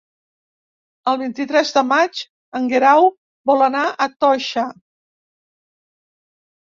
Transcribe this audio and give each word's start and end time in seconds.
El 1.11 1.17
vint-i-tres 1.23 1.73
de 1.75 1.83
maig 1.91 2.23
en 2.61 2.65
Guerau 2.73 3.07
vol 3.51 3.65
anar 3.69 3.85
a 4.07 4.11
Toixa. 4.25 4.65